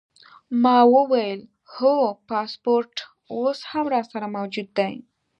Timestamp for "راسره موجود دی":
3.95-4.93